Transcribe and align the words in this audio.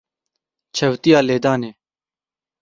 Çewtiya 0.75 1.19
lêdanê! 1.27 1.71